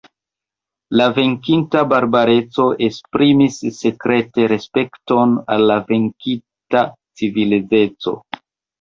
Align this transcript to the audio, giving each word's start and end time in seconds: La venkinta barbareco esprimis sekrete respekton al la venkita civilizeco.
La 1.01 1.05
venkinta 1.17 1.83
barbareco 1.91 2.65
esprimis 2.89 3.61
sekrete 3.83 4.49
respekton 4.55 5.39
al 5.59 5.71
la 5.75 5.81
venkita 5.95 6.87
civilizeco. 7.23 8.21